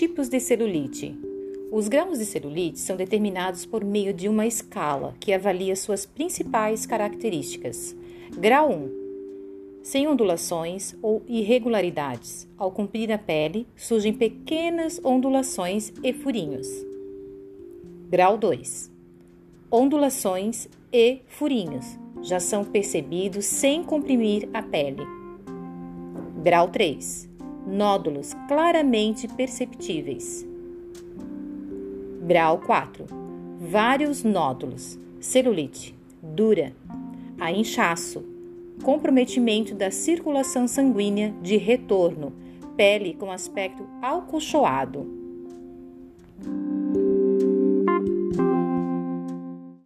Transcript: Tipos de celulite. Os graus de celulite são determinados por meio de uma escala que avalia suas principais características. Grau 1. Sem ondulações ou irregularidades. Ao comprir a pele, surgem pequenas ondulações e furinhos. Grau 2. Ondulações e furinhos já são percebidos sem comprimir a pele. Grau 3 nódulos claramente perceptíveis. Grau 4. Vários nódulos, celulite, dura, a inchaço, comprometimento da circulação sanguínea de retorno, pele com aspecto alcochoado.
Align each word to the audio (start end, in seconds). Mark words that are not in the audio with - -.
Tipos 0.00 0.30
de 0.30 0.40
celulite. 0.40 1.14
Os 1.70 1.86
graus 1.86 2.18
de 2.18 2.24
celulite 2.24 2.78
são 2.78 2.96
determinados 2.96 3.66
por 3.66 3.84
meio 3.84 4.14
de 4.14 4.30
uma 4.30 4.46
escala 4.46 5.14
que 5.20 5.30
avalia 5.30 5.76
suas 5.76 6.06
principais 6.06 6.86
características. 6.86 7.94
Grau 8.34 8.72
1. 8.72 9.80
Sem 9.82 10.08
ondulações 10.08 10.96
ou 11.02 11.22
irregularidades. 11.28 12.48
Ao 12.56 12.70
comprir 12.70 13.12
a 13.12 13.18
pele, 13.18 13.66
surgem 13.76 14.14
pequenas 14.14 14.98
ondulações 15.04 15.92
e 16.02 16.14
furinhos. 16.14 16.66
Grau 18.08 18.38
2. 18.38 18.90
Ondulações 19.70 20.66
e 20.90 21.18
furinhos 21.26 21.84
já 22.22 22.40
são 22.40 22.64
percebidos 22.64 23.44
sem 23.44 23.84
comprimir 23.84 24.48
a 24.54 24.62
pele. 24.62 25.02
Grau 26.42 26.68
3 26.68 27.29
nódulos 27.70 28.34
claramente 28.48 29.28
perceptíveis. 29.28 30.46
Grau 32.26 32.58
4. 32.58 33.06
Vários 33.60 34.24
nódulos, 34.24 34.98
celulite, 35.20 35.94
dura, 36.20 36.72
a 37.38 37.52
inchaço, 37.52 38.24
comprometimento 38.82 39.74
da 39.74 39.90
circulação 39.90 40.66
sanguínea 40.66 41.32
de 41.40 41.56
retorno, 41.56 42.32
pele 42.76 43.14
com 43.14 43.30
aspecto 43.30 43.86
alcochoado. 44.02 45.19